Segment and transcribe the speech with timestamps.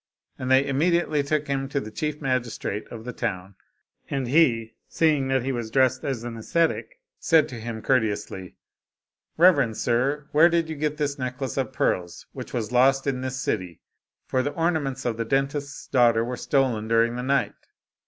[0.39, 3.53] And they im mediately took him to the chief magistrate of the town;
[4.09, 8.55] and he, seeing that he was dressed as an ascetic, said to him courteously,"
[9.37, 13.39] Reverend sir, where did you get this necklace of pearls which was lost in this
[13.39, 13.79] city,
[14.25, 17.53] for the ornaments of the dentist's daughter were stolen during the night?"